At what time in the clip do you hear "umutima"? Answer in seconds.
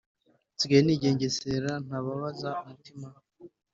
2.61-3.07